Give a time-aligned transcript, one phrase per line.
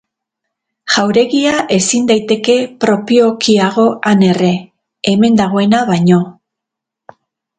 [0.93, 2.55] Jauregia ezin daiteke
[2.85, 4.51] propiokiago han erre,
[5.13, 6.19] hemen dagoena baino.